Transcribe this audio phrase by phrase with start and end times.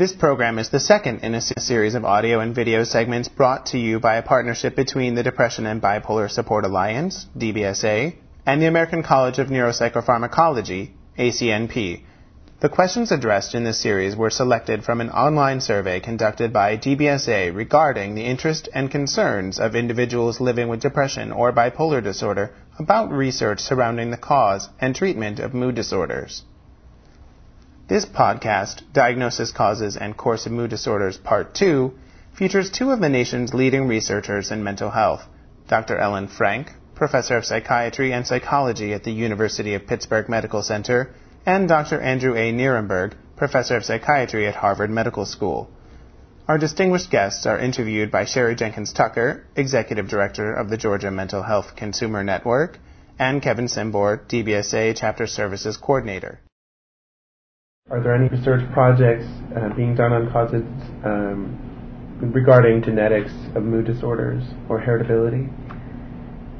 [0.00, 3.78] This program is the second in a series of audio and video segments brought to
[3.78, 8.14] you by a partnership between the Depression and Bipolar Support Alliance, DBSA,
[8.46, 12.00] and the American College of Neuropsychopharmacology, ACNP.
[12.60, 17.54] The questions addressed in this series were selected from an online survey conducted by DBSA
[17.54, 23.60] regarding the interest and concerns of individuals living with depression or bipolar disorder about research
[23.60, 26.44] surrounding the cause and treatment of mood disorders.
[27.90, 31.92] This podcast, Diagnosis, Causes, and Course of Mood Disorders Part 2,
[32.32, 35.24] features two of the nation's leading researchers in mental health,
[35.66, 35.98] Dr.
[35.98, 41.12] Ellen Frank, Professor of Psychiatry and Psychology at the University of Pittsburgh Medical Center,
[41.44, 42.00] and Dr.
[42.00, 42.52] Andrew A.
[42.52, 45.68] Nierenberg, Professor of Psychiatry at Harvard Medical School.
[46.46, 51.42] Our distinguished guests are interviewed by Sherry Jenkins Tucker, Executive Director of the Georgia Mental
[51.42, 52.78] Health Consumer Network,
[53.18, 56.38] and Kevin Simbor, DBSA Chapter Services Coordinator.
[57.90, 59.26] Are there any research projects
[59.56, 60.62] uh, being done on causes
[61.04, 61.58] um,
[62.20, 65.50] regarding genetics of mood disorders or heritability?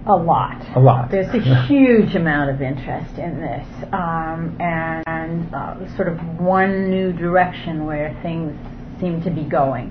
[0.08, 0.60] A lot.
[0.74, 1.08] A lot.
[1.12, 7.12] There's a huge amount of interest in this, um, and uh, sort of one new
[7.12, 8.52] direction where things
[8.98, 9.86] seem to be going.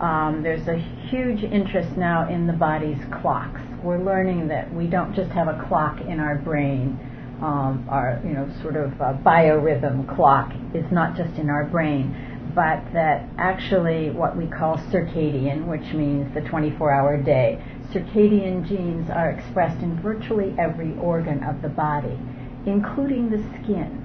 [0.00, 0.78] Um, there's a
[1.10, 3.60] huge interest now in the body's clocks.
[3.82, 7.00] We're learning that we don't just have a clock in our brain
[7.42, 12.14] um, our you know sort of uh, biorhythm clock is not just in our brain,
[12.54, 19.30] but that actually what we call circadian, which means the 24-hour day, circadian genes are
[19.30, 22.18] expressed in virtually every organ of the body,
[22.66, 24.00] including the skin.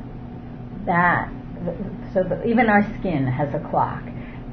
[0.86, 1.31] That
[2.14, 4.03] so the, even our skin has a clock.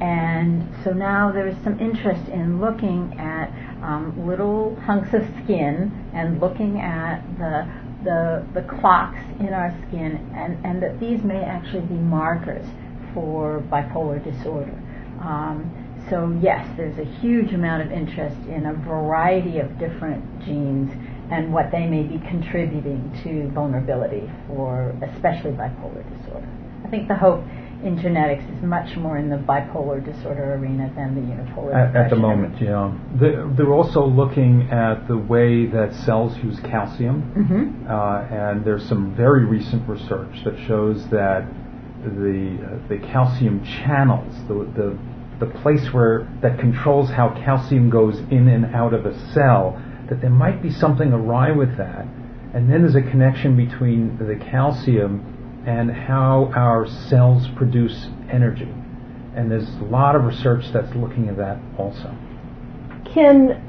[0.00, 3.48] And so now there's some interest in looking at
[3.82, 7.66] um, little hunks of skin and looking at the
[8.04, 12.66] the, the clocks in our skin, and, and that these may actually be markers
[13.14, 14.78] for bipolar disorder.
[15.20, 15.72] Um,
[16.10, 20.92] so, yes, there's a huge amount of interest in a variety of different genes
[21.32, 26.48] and what they may be contributing to vulnerability for especially bipolar disorder.
[26.84, 27.42] I think the hope
[27.84, 31.74] in genetics is much more in the bipolar disorder arena than the unipolar.
[31.74, 32.92] At, at the moment, yeah.
[33.20, 37.90] They're, they're, also looking at the way that cells use calcium, mm-hmm.
[37.90, 41.46] uh, and there's some very recent research that shows that
[42.02, 44.98] the uh, the calcium channels, the, the
[45.38, 50.20] the place where that controls how calcium goes in and out of a cell, that
[50.20, 52.06] there might be something awry with that,
[52.54, 55.35] and then there's a connection between the calcium
[55.66, 58.72] and how our cells produce energy.
[59.34, 62.16] And there's a lot of research that's looking at that also.
[63.12, 63.60] Can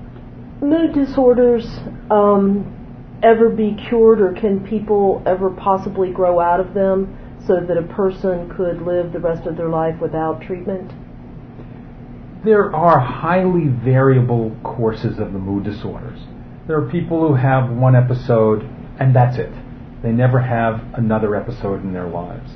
[0.62, 1.66] mood disorders
[2.12, 7.78] um, ever be cured, or can people ever possibly grow out of them so that
[7.78, 10.94] a person could live the rest of their life without treatment?
[12.46, 16.20] There are highly variable courses of the mood disorders.
[16.68, 18.62] There are people who have one episode
[19.00, 19.52] and that's it
[20.04, 22.52] they never have another episode in their lives.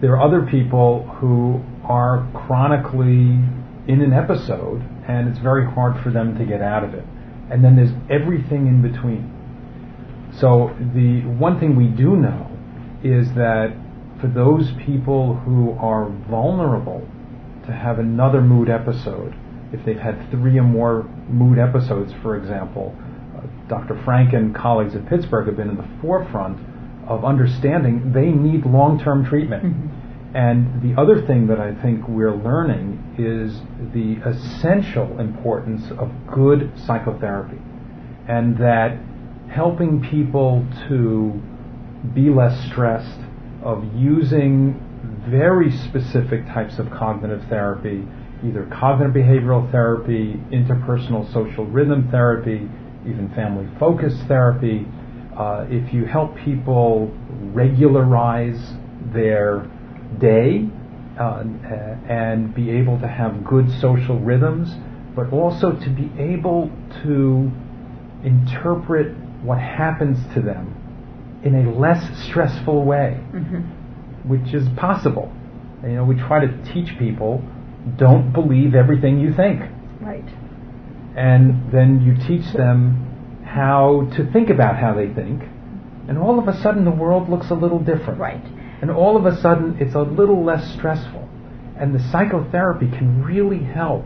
[0.00, 3.38] There are other people who are chronically
[3.86, 7.04] in an episode and it's very hard for them to get out of it.
[7.50, 9.36] And then there's everything in between.
[10.38, 12.50] So the one thing we do know
[13.02, 13.74] is that
[14.20, 17.06] for those people who are vulnerable
[17.66, 19.34] to have another mood episode,
[19.72, 22.94] if they've had three or more mood episodes, for example,
[23.36, 24.00] uh, Dr.
[24.04, 26.58] Frank and colleagues at Pittsburgh have been in the forefront
[27.10, 29.64] of understanding they need long-term treatment.
[29.64, 30.36] Mm-hmm.
[30.36, 33.60] And the other thing that I think we're learning is
[33.92, 37.58] the essential importance of good psychotherapy.
[38.28, 38.96] And that
[39.50, 41.42] helping people to
[42.14, 43.18] be less stressed,
[43.64, 44.80] of using
[45.28, 48.06] very specific types of cognitive therapy,
[48.46, 52.68] either cognitive behavioral therapy, interpersonal social rhythm therapy,
[53.04, 54.86] even family focused therapy,
[55.40, 57.10] uh, if you help people
[57.54, 58.74] regularize
[59.14, 59.66] their
[60.20, 60.68] day
[61.18, 61.42] uh,
[62.06, 64.68] and be able to have good social rhythms,
[65.16, 66.70] but also to be able
[67.02, 67.50] to
[68.22, 70.76] interpret what happens to them
[71.42, 74.28] in a less stressful way, mm-hmm.
[74.28, 75.32] which is possible.
[75.82, 77.42] You know, we try to teach people
[77.96, 79.62] don't believe everything you think.
[80.02, 80.28] Right.
[81.16, 83.09] And then you teach them
[83.50, 85.42] how to think about how they think,
[86.08, 88.20] and all of a sudden the world looks a little different.
[88.20, 88.44] Right.
[88.80, 91.28] And all of a sudden it's a little less stressful.
[91.76, 94.04] And the psychotherapy can really help,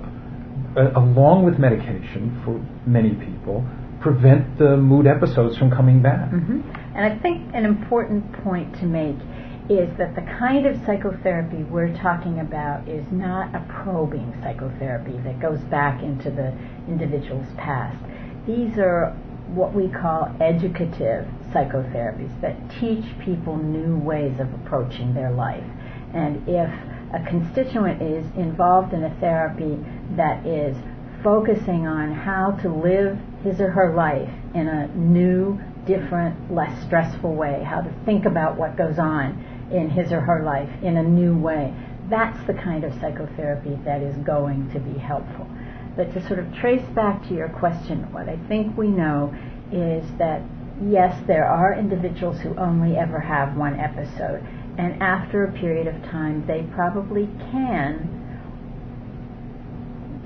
[0.76, 3.67] uh, along with medication for many people,
[4.00, 6.31] prevent the mood episodes from coming back.
[6.31, 6.61] Mm-hmm.
[6.96, 9.17] And I think an important point to make
[9.69, 15.41] is that the kind of psychotherapy we're talking about is not a probing psychotherapy that
[15.41, 16.52] goes back into the
[16.87, 17.96] individual's past.
[18.46, 19.17] These are
[19.49, 25.64] what we call educative psychotherapies that teach people new ways of approaching their life.
[26.12, 26.70] And if
[27.12, 29.79] a constituent is involved in a therapy
[30.17, 30.76] that is
[31.23, 37.35] focusing on how to live his or her life in a new, different, less stressful
[37.35, 41.02] way, how to think about what goes on in his or her life in a
[41.02, 41.75] new way.
[42.11, 45.49] That's the kind of psychotherapy that is going to be helpful.
[45.96, 49.35] But to sort of trace back to your question, what I think we know
[49.70, 50.43] is that
[50.82, 54.44] yes, there are individuals who only ever have one episode,
[54.76, 58.11] and after a period of time, they probably can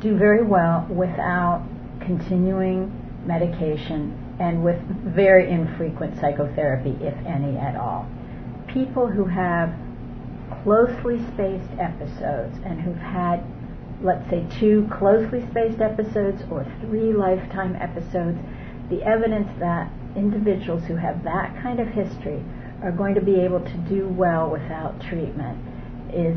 [0.01, 1.67] do very well without
[2.01, 2.93] continuing
[3.27, 8.09] medication and with very infrequent psychotherapy, if any at all.
[8.69, 9.75] People who have
[10.63, 13.43] closely spaced episodes and who've had,
[14.03, 18.39] let's say, two closely spaced episodes or three lifetime episodes,
[18.91, 22.43] the evidence that individuals who have that kind of history
[22.83, 25.59] are going to be able to do well without treatment
[26.13, 26.37] is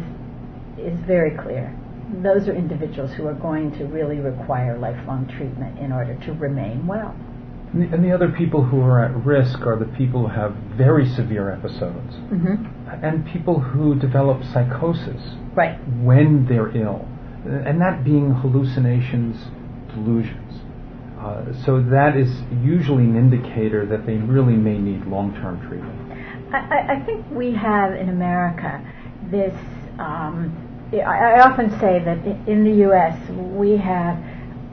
[0.77, 1.77] is very clear.
[2.23, 6.87] Those are individuals who are going to really require lifelong treatment in order to remain
[6.87, 7.15] well.
[7.73, 11.49] And the other people who are at risk are the people who have very severe
[11.49, 13.05] episodes mm-hmm.
[13.05, 15.21] and people who develop psychosis
[15.55, 15.79] right.
[15.99, 17.07] when they're ill,
[17.45, 19.38] and that being hallucinations,
[19.93, 20.61] delusions.
[21.19, 22.29] Uh, so that is
[22.63, 26.11] usually an indicator that they really may need long-term treatment.
[26.53, 28.83] I, I think we have in America
[29.29, 29.55] this.
[29.99, 33.17] Um, I, I often say that in the U.S.
[33.29, 34.17] we have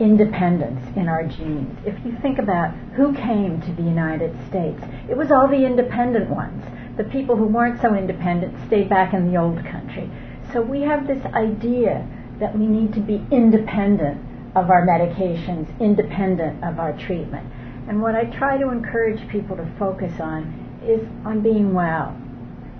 [0.01, 1.77] independence in our genes.
[1.85, 6.31] If you think about who came to the United States, it was all the independent
[6.31, 6.65] ones.
[6.97, 10.11] The people who weren't so independent stayed back in the old country.
[10.53, 12.07] So we have this idea
[12.41, 14.21] that we need to be independent
[14.57, 17.47] of our medications, independent of our treatment.
[17.89, 22.17] And what I try to encourage people to focus on is on being well.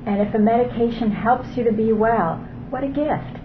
[0.07, 2.37] And if a medication helps you to be well,
[2.71, 3.43] what a gift.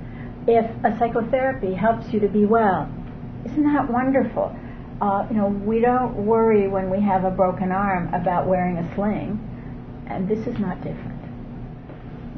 [0.47, 2.91] If a psychotherapy helps you to be well,
[3.45, 4.55] isn't that wonderful?
[5.01, 8.95] Uh, you know, we don't worry when we have a broken arm about wearing a
[8.95, 9.39] sling,
[10.07, 11.12] and this is not different.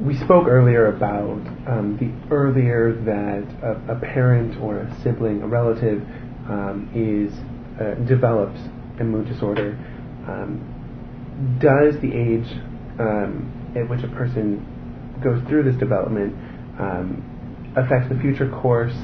[0.00, 5.46] We spoke earlier about um, the earlier that a, a, parent or a sibling, a
[5.46, 6.02] relative,
[6.48, 7.32] um, is
[7.80, 8.60] uh, develops
[9.00, 9.78] a mood disorder.
[10.28, 12.46] Um, does the age
[12.98, 14.64] um, at which a person
[15.22, 16.34] goes through this development
[16.78, 18.94] um, affect the future course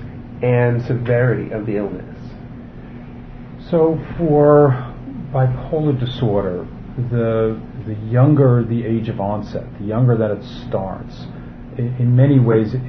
[0.43, 2.19] and severity of the illness.
[3.71, 4.71] So for
[5.33, 6.67] bipolar disorder,
[6.97, 11.27] the the younger the age of onset, the younger that it starts,
[11.79, 12.83] in, in many ways it,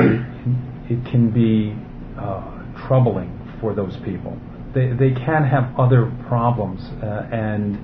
[0.90, 1.76] it can be
[2.20, 4.38] uh, troubling for those people.
[4.74, 7.80] They, they can have other problems uh, and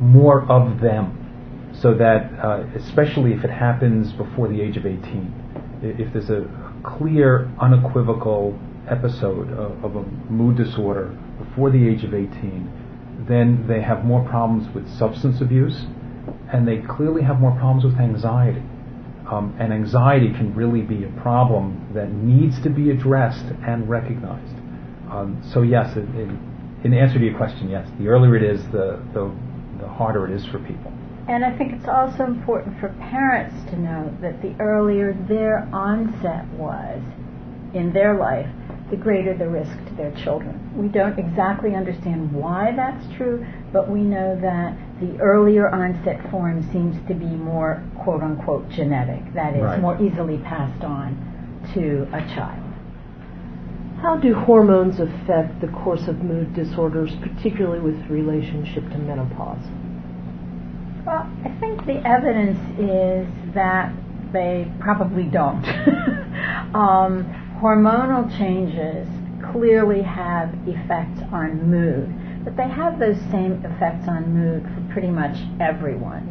[0.00, 5.80] more of them, so that uh, especially if it happens before the age of 18,
[5.82, 6.46] if there's a
[6.84, 8.58] clear, unequivocal
[8.88, 11.06] episode of, of, a mood disorder
[11.38, 12.85] before the age of 18,
[13.28, 15.86] then they have more problems with substance abuse,
[16.52, 18.62] and they clearly have more problems with anxiety.
[19.30, 24.54] Um, and anxiety can really be a problem that needs to be addressed and recognized.
[25.10, 26.30] Um, so yes, it, it,
[26.84, 29.34] in answer to your question, yes, the earlier it is, the, the,
[29.80, 30.92] the harder it is for people.
[31.28, 36.46] And I think it's also important for parents to know that the earlier their onset
[36.54, 37.02] was
[37.74, 38.48] in their life,
[38.90, 40.72] the greater the risk to their children.
[40.76, 46.62] We don't exactly understand why that's true, but we know that the earlier onset form
[46.72, 49.80] seems to be more quote unquote genetic, that is, right.
[49.80, 51.16] more easily passed on
[51.74, 52.62] to a child.
[54.00, 59.64] How do hormones affect the course of mood disorders, particularly with relationship to menopause?
[61.04, 63.92] Well, I think the evidence is that
[64.32, 65.64] they probably don't.
[66.74, 69.08] um, hormonal changes
[69.52, 75.08] clearly have effects on mood, but they have those same effects on mood for pretty
[75.10, 76.24] much everyone.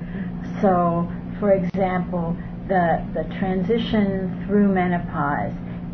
[0.62, 5.54] So, for example, the, the transition through menopause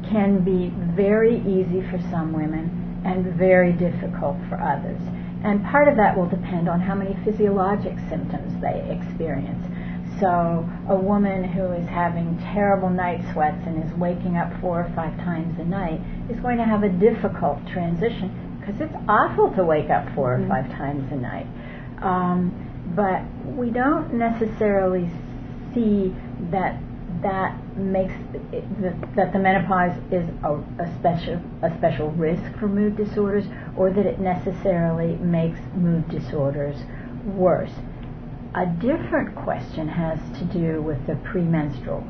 [0.09, 5.00] can be very easy for some women and very difficult for others.
[5.43, 9.65] And part of that will depend on how many physiologic symptoms they experience.
[10.20, 14.91] So a woman who is having terrible night sweats and is waking up four or
[14.96, 16.00] five times a night
[16.30, 20.44] is going to have a difficult transition because it's awful to wake up 4 mm-hmm.
[20.44, 21.48] or five times a night.
[22.01, 23.24] Um, but
[23.58, 25.10] we don't necessarily
[25.74, 26.13] see
[26.51, 26.80] that
[27.22, 28.13] that makes
[28.51, 33.46] it, that the menopause is a, a, special a special risk for mood disorders,
[33.77, 36.77] or that it necessarily makes mood disorders
[37.25, 37.72] worse.
[38.53, 42.03] A different question has to do with the premenstrual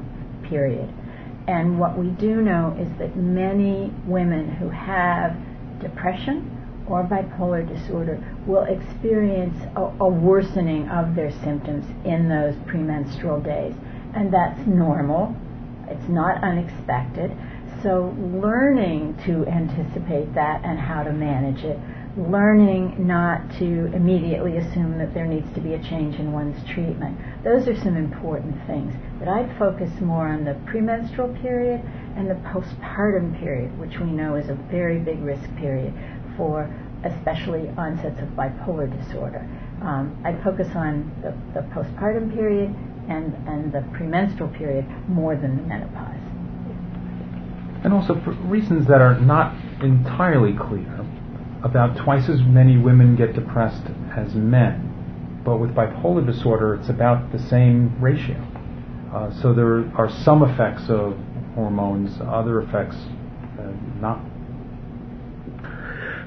[0.43, 0.91] period.
[1.47, 5.37] And what we do know is that many women who have
[5.79, 6.57] depression
[6.87, 13.75] or bipolar disorder will experience a, a worsening of their symptoms in those premenstrual days.
[14.15, 15.35] And that's normal,
[15.87, 17.31] it's not unexpected.
[17.83, 21.79] So, learning to anticipate that and how to manage it
[22.17, 27.17] learning not to immediately assume that there needs to be a change in one's treatment.
[27.43, 28.93] Those are some important things.
[29.17, 31.81] But I'd focus more on the premenstrual period
[32.17, 35.93] and the postpartum period, which we know is a very big risk period
[36.35, 36.69] for
[37.03, 39.47] especially onsets of bipolar disorder.
[39.81, 42.75] Um, I'd focus on the, the postpartum period
[43.09, 46.17] and, and the premenstrual period more than the menopause.
[47.83, 51.03] And also, for reasons that are not entirely clear,
[51.63, 53.83] about twice as many women get depressed
[54.15, 55.41] as men.
[55.45, 58.39] But with bipolar disorder, it's about the same ratio.
[59.13, 61.17] Uh, so there are some effects of
[61.55, 62.95] hormones, other effects
[63.59, 64.21] uh, not.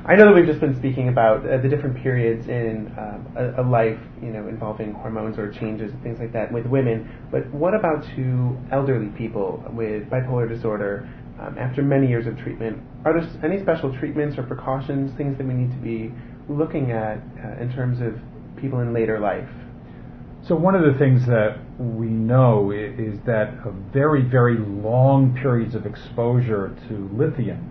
[0.06, 3.62] I know that we've just been speaking about uh, the different periods in um, a,
[3.62, 7.10] a, life, you know, involving hormones or changes and things like that with women.
[7.30, 11.08] But what about to elderly people with bipolar disorder
[11.40, 15.46] um, after many years of treatment, are there any special treatments or precautions, things that
[15.46, 16.12] we need to be
[16.48, 18.18] looking at uh, in terms of
[18.56, 19.48] people in later life?
[20.46, 23.54] So one of the things that we know is that
[23.92, 27.70] very, very long periods of exposure to lithium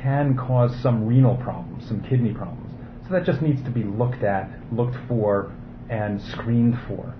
[0.00, 2.70] can cause some renal problems, some kidney problems.
[3.06, 5.52] So that just needs to be looked at, looked for,
[5.90, 7.14] and screened for.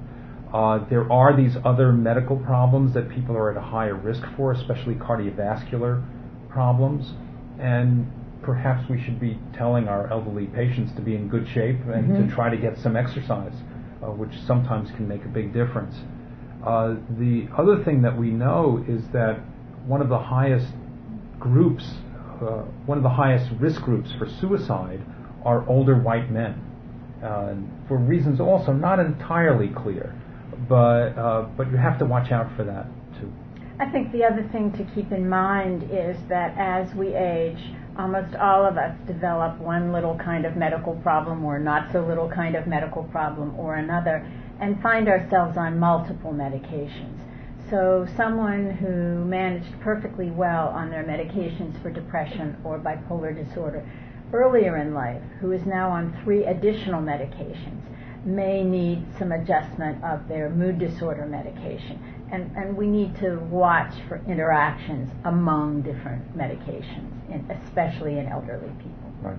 [0.53, 4.53] Uh, there are these other medical problems that people are at a higher risk for,
[4.53, 6.05] especially cardiovascular
[6.51, 7.15] problems.
[7.59, 8.11] And
[8.43, 12.29] perhaps we should be telling our elderly patients to be in good shape and mm-hmm.
[12.29, 13.55] to try to get some exercise,
[14.03, 15.97] uh, which sometimes can make a big difference.
[16.67, 19.41] Uh, the other thing that we know is that
[19.87, 20.69] one of the highest
[21.39, 21.85] groups,
[22.43, 25.01] uh, one of the highest risk groups for suicide
[25.45, 26.61] are older white men.
[27.25, 27.55] Uh,
[27.89, 30.15] for reasons also not entirely clear
[30.69, 32.87] but uh, but you have to watch out for that
[33.21, 33.33] too.
[33.79, 37.59] I think the other thing to keep in mind is that as we age,
[37.99, 42.29] almost all of us develop one little kind of medical problem or not so little
[42.29, 44.27] kind of medical problem or another,
[44.61, 47.19] and find ourselves on multiple medications.
[47.71, 53.89] So, someone who managed perfectly well on their medications for depression or bipolar disorder
[54.33, 57.81] earlier in life, who is now on three additional medications,
[58.25, 62.01] may need some adjustment of their mood disorder medication.
[62.33, 68.71] And, and we need to watch for interactions among different medications, in, especially in elderly
[68.79, 69.13] people.
[69.21, 69.39] Right.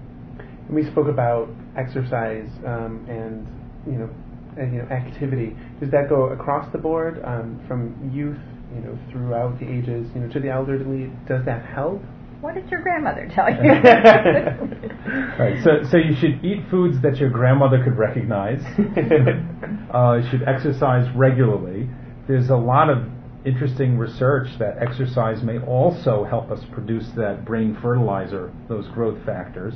[0.68, 3.48] And we spoke about exercise um, and
[3.92, 4.10] you know
[4.58, 5.56] and, you know activity.
[5.80, 8.38] Does that go across the board um, from youth,
[8.76, 11.12] you know, throughout the ages, you know, to the elderly?
[11.28, 12.02] Does that help?
[12.44, 13.56] What did your grandmother tell you?
[15.40, 15.64] right.
[15.64, 18.62] So, so you should eat foods that your grandmother could recognize.
[19.96, 21.88] uh, you should exercise regularly.
[22.28, 23.08] There's a lot of
[23.46, 29.76] interesting research that exercise may also help us produce that brain fertilizer, those growth factors.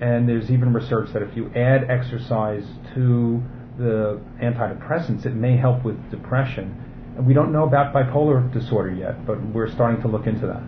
[0.00, 3.42] And there's even research that if you add exercise to
[3.78, 6.84] the antidepressants, it may help with depression.
[7.16, 10.62] And we don't know about bipolar disorder yet, but we're starting to look into that.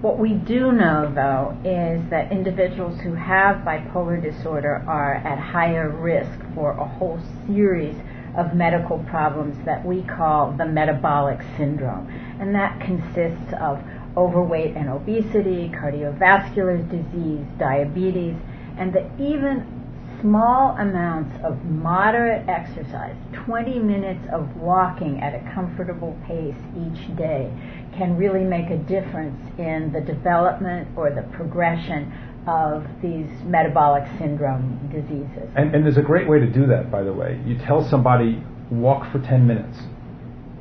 [0.00, 5.90] What we do know, though, is that individuals who have bipolar disorder are at higher
[5.90, 7.96] risk for a whole series
[8.34, 12.08] of medical problems that we call the metabolic syndrome.
[12.40, 13.82] And that consists of
[14.16, 18.36] overweight and obesity, cardiovascular disease, diabetes,
[18.78, 19.79] and that even
[20.20, 27.50] small amounts of moderate exercise, 20 minutes of walking at a comfortable pace each day,
[27.96, 32.12] can really make a difference in the development or the progression
[32.46, 35.50] of these metabolic syndrome diseases.
[35.56, 37.40] And, and, there's a great way to do that, by the way.
[37.44, 39.78] You tell somebody, walk for 10 minutes.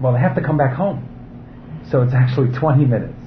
[0.02, 1.06] Well, they have to come back home.
[1.90, 3.19] So it's actually 20 minutes.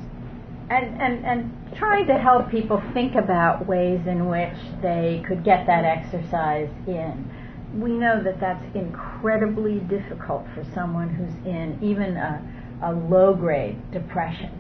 [0.73, 5.67] And, and, and trying to help people think about ways in which they could get
[5.67, 7.31] that exercise in.
[7.75, 12.41] We know that that's incredibly difficult for someone who's in even a
[12.83, 14.51] a low grade depression.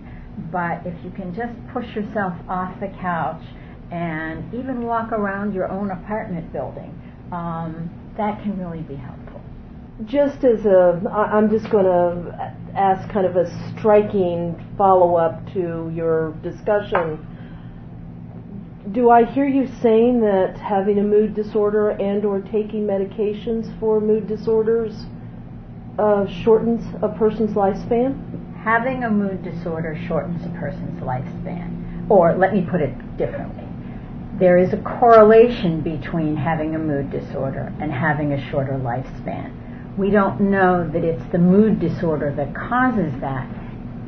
[0.50, 3.42] But if you can just push yourself off the couch
[3.90, 6.99] and even walk around your own apartment building,
[7.33, 9.22] um, that can really be helpful.
[10.04, 13.46] Just as a, I'm just going to ask kind of a
[13.76, 17.26] striking follow up to your discussion.
[18.92, 24.00] Do I hear you saying that having a mood disorder and or taking medications for
[24.00, 25.06] mood disorders
[25.99, 28.16] uh, shortens a person's lifespan?
[28.64, 32.11] Having a mood disorder shortens a person's lifespan.
[32.11, 33.68] Or let me put it differently.
[34.38, 39.62] There is a correlation between having a mood disorder and having a shorter lifespan.
[39.99, 43.46] We don't know that it's the mood disorder that causes that.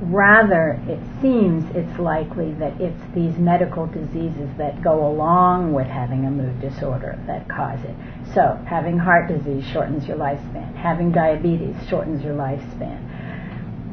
[0.00, 6.24] Rather, it seems it's likely that it's these medical diseases that go along with having
[6.24, 7.94] a mood disorder that cause it.
[8.34, 10.74] So, having heart disease shortens your lifespan.
[10.74, 12.98] Having diabetes shortens your lifespan.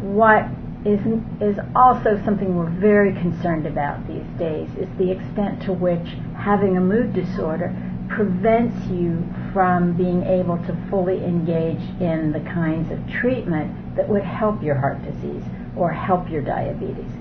[0.02, 0.48] What
[0.86, 1.00] is,
[1.40, 6.78] is also something we're very concerned about these days is the extent to which having
[6.78, 7.76] a mood disorder
[8.10, 14.24] prevents you from being able to fully engage in the kinds of treatment that would
[14.24, 15.44] help your heart disease
[15.76, 17.12] or help your diabetes.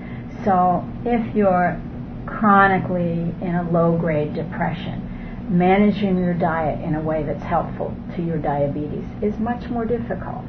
[0.43, 1.81] So if you're
[2.25, 5.07] chronically in a low grade depression,
[5.49, 10.45] managing your diet in a way that's helpful to your diabetes is much more difficult.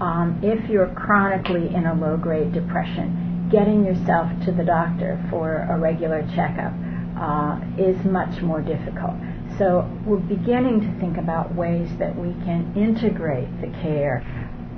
[0.00, 5.66] Um, if you're chronically in a low grade depression, getting yourself to the doctor for
[5.70, 6.72] a regular checkup
[7.18, 9.16] uh, is much more difficult.
[9.58, 14.24] So we're beginning to think about ways that we can integrate the care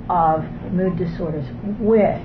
[0.09, 1.45] of mood disorders
[1.79, 2.21] with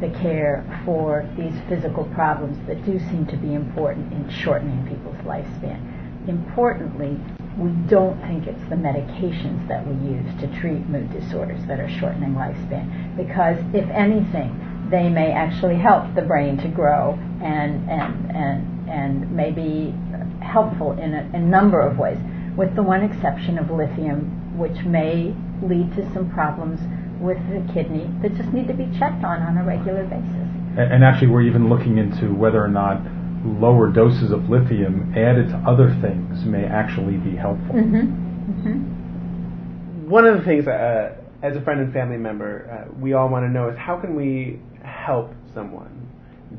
[0.00, 5.16] the care for these physical problems that do seem to be important in shortening people's
[5.18, 6.28] lifespan.
[6.28, 7.20] Importantly,
[7.56, 11.88] we don't think it's the medications that we use to treat mood disorders that are
[12.00, 14.58] shortening lifespan because if anything
[14.90, 19.94] they may actually help the brain to grow and and and and may be
[20.42, 22.18] helpful in a, a number of ways
[22.56, 26.80] with the one exception of lithium which may lead to some problems
[27.20, 30.48] with the kidney that just need to be checked on on a regular basis.
[30.76, 33.00] And, and actually, we're even looking into whether or not
[33.44, 37.74] lower doses of lithium added to other things may actually be helpful.
[37.74, 38.66] Mm-hmm.
[38.68, 40.10] Mm-hmm.
[40.10, 43.44] One of the things, uh, as a friend and family member, uh, we all want
[43.44, 46.10] to know is how can we help someone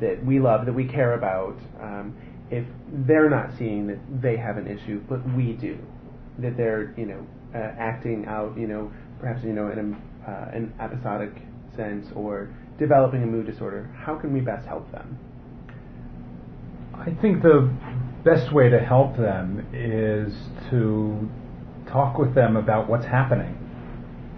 [0.02, 2.16] that we love, that we care about, um,
[2.52, 2.66] if
[3.08, 5.78] they're not seeing that they have an issue, but we do,
[6.40, 7.26] that they're, you know,
[7.56, 11.32] uh, acting out, you know, perhaps, you know, in a, uh, an episodic
[11.76, 13.90] sense or developing a mood disorder.
[13.98, 15.18] How can we best help them?
[16.94, 17.72] I think the
[18.24, 20.34] best way to help them is
[20.70, 21.30] to
[21.92, 23.58] talk with them about what's happening,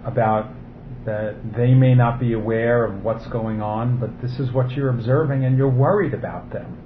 [0.04, 0.50] about
[1.04, 4.90] that they may not be aware of what's going on, but this is what you're
[4.90, 6.85] observing and you're worried about them.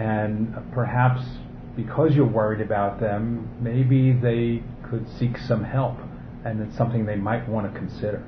[0.00, 1.20] And perhaps
[1.76, 5.98] because you're worried about them, maybe they could seek some help
[6.42, 8.24] and it's something they might want to consider.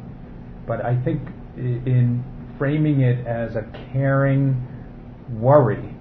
[0.66, 1.22] But I think
[1.56, 2.22] in
[2.58, 4.68] framing it as a caring
[5.30, 5.96] worry,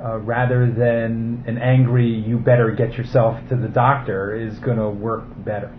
[0.00, 4.90] uh, rather than an angry, you better get yourself to the doctor, is going to
[4.90, 5.74] work better.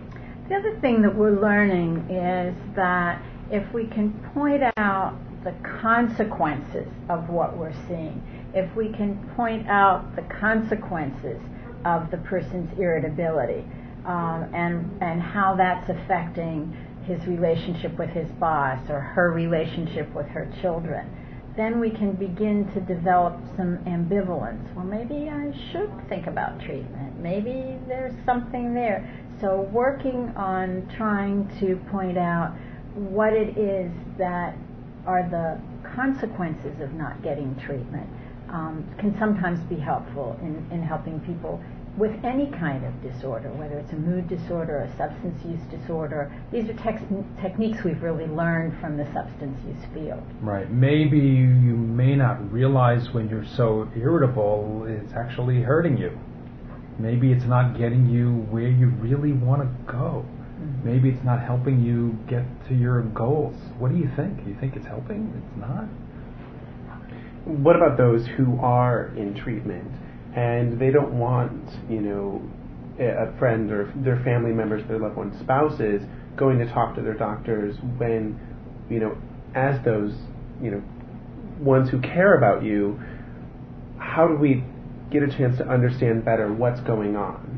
[0.50, 6.88] The other thing that we're learning is that if we can point out the consequences
[7.08, 8.22] of what we're seeing,
[8.54, 11.40] if we can point out the consequences
[11.84, 13.64] of the person's irritability
[14.04, 20.26] um, and, and how that's affecting his relationship with his boss or her relationship with
[20.26, 21.08] her children,
[21.56, 24.74] then we can begin to develop some ambivalence.
[24.76, 27.18] Well, maybe I should think about treatment.
[27.20, 29.10] Maybe there's something there.
[29.40, 32.54] So, working on trying to point out
[32.94, 34.56] what it is that
[35.06, 35.60] are the
[35.96, 38.08] consequences of not getting treatment
[38.50, 41.60] um, can sometimes be helpful in, in helping people
[41.98, 46.32] with any kind of disorder, whether it's a mood disorder, a substance use disorder.
[46.52, 47.02] These are tex-
[47.42, 50.22] techniques we've really learned from the substance use field.
[50.40, 50.70] Right.
[50.70, 56.16] Maybe you may not realize when you're so irritable, it's actually hurting you.
[57.00, 60.24] Maybe it's not getting you where you really want to go.
[60.24, 60.88] Mm-hmm.
[60.88, 63.56] Maybe it's not helping you get to your goals.
[63.78, 64.46] What do you think?
[64.46, 65.32] You think it's helping?
[65.36, 65.86] It's not?
[67.48, 69.90] What about those who are in treatment?
[70.38, 72.42] and they don't want, you know,
[73.00, 76.02] a friend or their family members, their loved ones, spouses
[76.36, 78.38] going to talk to their doctors when,
[78.88, 79.16] you know,
[79.54, 80.12] as those,
[80.62, 80.82] you know,
[81.58, 83.00] ones who care about you,
[83.98, 84.62] how do we
[85.10, 87.54] get a chance to understand better what's going on?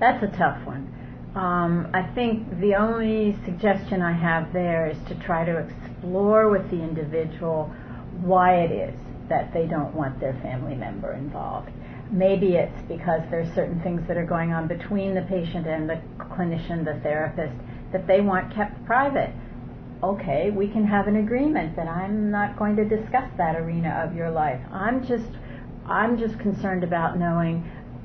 [0.00, 0.90] That's a tough one.
[1.34, 6.70] Um, I think the only suggestion I have there is to try to explore with
[6.70, 7.74] the individual
[8.22, 8.94] why it is
[9.28, 11.70] that they don't want their family member involved.
[12.10, 16.00] Maybe it's because there's certain things that are going on between the patient and the
[16.18, 17.54] clinician, the therapist,
[17.92, 19.32] that they want kept private.
[20.02, 24.14] Okay, we can have an agreement that I'm not going to discuss that arena of
[24.14, 24.60] your life.
[24.70, 25.30] I'm just
[25.86, 27.60] I'm just concerned about knowing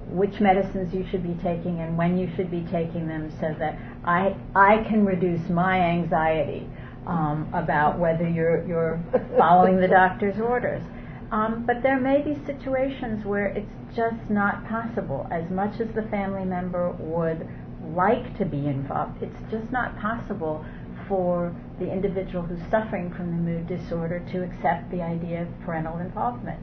[0.09, 3.77] which medicines you should be taking and when you should be taking them so that
[4.05, 6.67] I I can reduce my anxiety
[7.07, 9.01] um, about whether you're you're
[9.37, 10.83] following the doctor's orders.
[11.31, 15.27] Um, but there may be situations where it's just not possible.
[15.31, 17.47] As much as the family member would
[17.93, 20.65] like to be involved, it's just not possible
[21.07, 25.97] for the individual who's suffering from the mood disorder to accept the idea of parental
[25.97, 26.59] involvement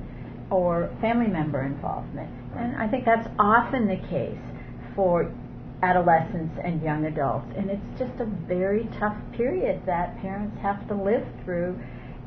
[0.51, 2.31] or family member involvement.
[2.57, 4.39] And I think that's often the case
[4.95, 5.31] for
[5.83, 7.47] adolescents and young adults.
[7.57, 11.79] And it's just a very tough period that parents have to live through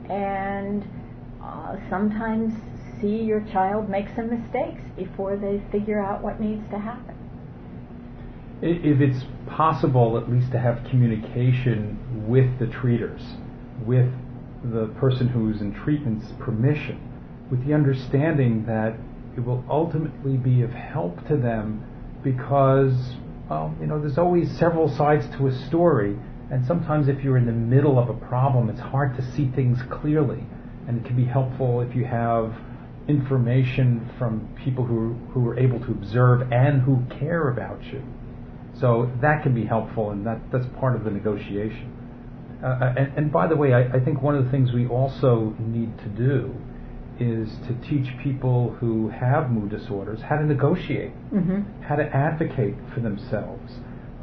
[0.10, 0.88] and
[1.44, 2.54] uh, sometimes
[3.00, 7.16] see your child make some mistakes before they figure out what needs to happen.
[8.62, 13.22] If it's possible, at least to have communication with the treaters,
[13.86, 14.12] with
[14.64, 17.00] the person who's in treatment's permission,
[17.50, 18.96] with the understanding that
[19.38, 21.86] it will ultimately be of help to them
[22.22, 23.16] because,
[23.50, 26.18] well, you know, there's always several sides to a story,
[26.52, 29.80] and sometimes if you're in the middle of a problem, it's hard to see things
[29.90, 30.44] clearly
[30.90, 32.52] and it can be helpful if you have
[33.08, 38.04] information from people who, who are able to observe and who care about you.
[38.80, 41.96] So that can be helpful, and that, that's part of the negotiation.
[42.64, 44.88] Uh, uh, and, and, by the way, I, I, think one of the things we
[44.88, 46.56] also need to do
[47.20, 51.84] is to teach people who have mood disorders how to negotiate, mm-hmm.
[51.84, 53.74] how to advocate for themselves,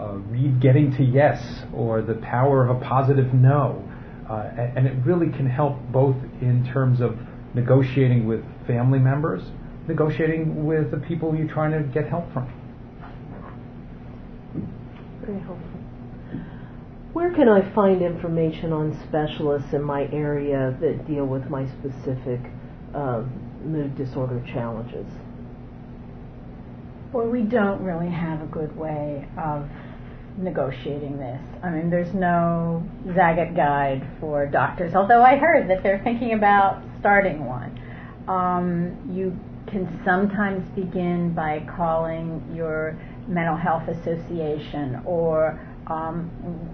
[0.00, 3.82] uh, read Getting to Yes or The Power of a Positive No.
[4.28, 7.16] Uh, and it really can help both in terms of
[7.54, 9.42] negotiating with family members,
[9.88, 12.52] negotiating with the people you're trying to get help from.
[15.24, 15.76] Very helpful.
[17.12, 22.40] Where can I find information on specialists in my area that deal with my specific
[22.94, 23.22] uh,
[23.64, 25.06] mood disorder challenges?
[27.12, 29.68] Well, we don't really have a good way of
[30.38, 31.40] negotiating this.
[31.62, 36.82] I mean, there's no Zagat guide for doctors, although I heard that they're thinking about
[37.00, 37.80] starting one.
[38.28, 46.30] Um, you can sometimes begin by calling your mental health association or um,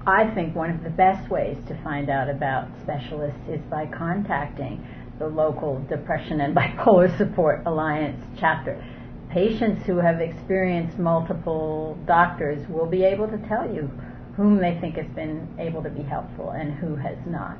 [0.06, 4.86] I think one of the best ways to find out about specialists is by contacting
[5.22, 8.82] the local Depression and Bipolar Support Alliance chapter
[9.30, 13.90] patients who have experienced multiple doctors will be able to tell you
[14.36, 17.56] whom they think has been able to be helpful and who has not.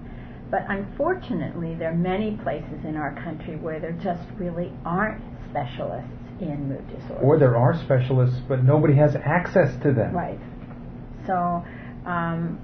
[0.51, 6.11] But unfortunately, there are many places in our country where there just really aren't specialists
[6.41, 7.23] in mood disorders.
[7.23, 10.13] Or there are specialists, but nobody has access to them.
[10.13, 10.39] Right.
[11.27, 11.65] So,
[12.05, 12.59] um,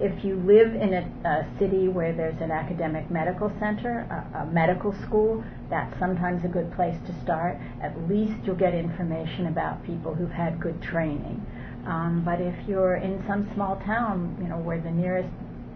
[0.00, 4.46] if you live in a, a, city where there's an academic medical center, a, a,
[4.46, 7.58] medical school, that's sometimes a good place to start.
[7.82, 11.44] At least you'll get information about people who've had good training.
[11.86, 15.30] Um, but if you're in some small town, you know, where the nearest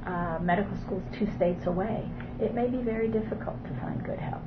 [0.06, 2.08] uh, medical school is two states away,
[2.40, 4.42] it may be very difficult to find good help.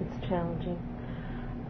[0.00, 0.78] It's challenging.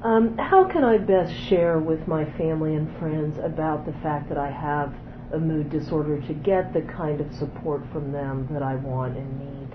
[0.02, 4.38] Um, how can I best share with my family and friends about the fact that
[4.38, 4.92] I have
[5.32, 9.38] a mood disorder to get the kind of support from them that I want and
[9.38, 9.68] need?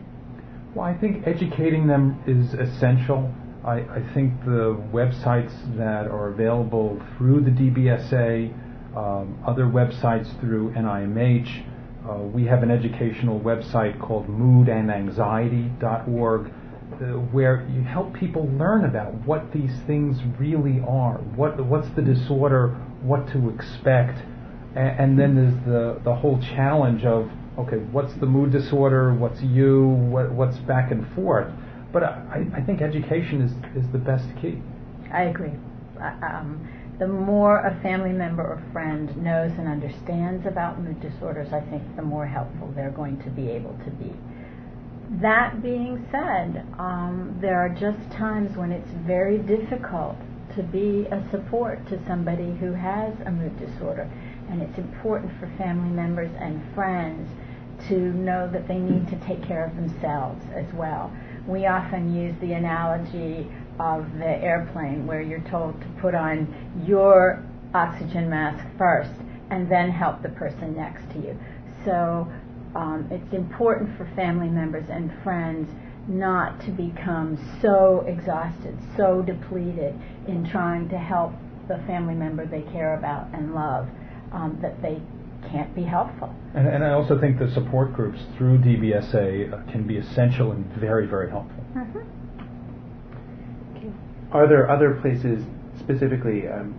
[0.75, 3.33] Well, I think educating them is essential.
[3.65, 8.53] I, I think the websites that are available through the DBSA,
[8.95, 11.65] um, other websites through NIMH,
[12.07, 16.51] uh, we have an educational website called moodandanxiety.org uh,
[17.33, 22.69] where you help people learn about what these things really are, what what's the disorder,
[23.01, 24.19] what to expect,
[24.77, 29.87] and, then there's the the whole challenge of okay, what's the mood disorder, what's you,
[29.87, 31.51] what, what's back and forth.
[31.91, 34.61] But I, I think education is is the best key.
[35.11, 35.53] I agree.
[35.99, 36.67] Um,
[36.99, 41.95] the more a family member or friend knows and understands about mood disorders, I think
[41.95, 44.13] the more helpful they're going to be able to be.
[45.21, 50.17] That being said, um, there are just times when it's very difficult
[50.55, 54.09] to be a support to somebody who has a mood disorder
[54.49, 57.29] and it's important for family members and friends
[57.89, 61.11] to know that they need to take care of themselves as well.
[61.47, 63.47] We often use the analogy
[63.79, 69.11] of the airplane where you're told to put on your oxygen mask first
[69.51, 71.39] and then help the person next to you.
[71.85, 72.27] So
[72.75, 75.69] um, it's important for family members and friends
[76.07, 79.93] not to become so exhausted, so depleted
[80.27, 81.33] in trying to help
[81.67, 83.87] the family member they care about and love
[84.31, 85.01] um, that they
[85.51, 86.33] can't be helpful.
[86.53, 90.65] And, and I also think the support groups through DBSA uh, can be essential and
[90.73, 91.63] very, very helpful.
[91.75, 91.99] Mm-hmm.
[94.31, 95.45] Are there other places
[95.79, 96.75] specifically, um,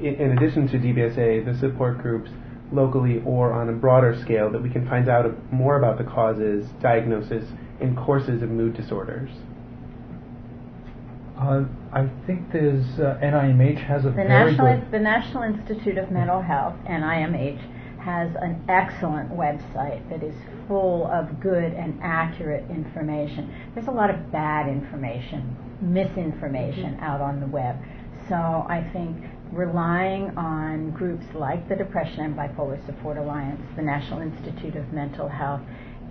[0.00, 2.30] in, in, addition to DBSA, the support groups
[2.72, 6.66] locally or on a broader scale that we can find out more about the causes,
[6.80, 7.44] diagnosis,
[7.80, 9.30] and courses of mood disorders?
[11.38, 14.90] Uh, I think there's uh, NIMH has a the very National good.
[14.92, 17.60] the National Institute of Mental Health NIMH
[18.00, 20.34] has an excellent website that is
[20.68, 23.52] full of good and accurate information.
[23.74, 27.76] There's a lot of bad information, misinformation out on the web.
[28.28, 34.20] So I think relying on groups like the Depression and Bipolar Support Alliance, the National
[34.20, 35.62] Institute of Mental Health,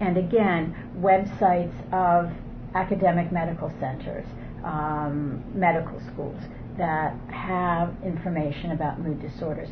[0.01, 2.31] and again, websites of
[2.75, 4.25] academic medical centers,
[4.63, 6.39] um, medical schools
[6.77, 9.69] that have information about mood disorders,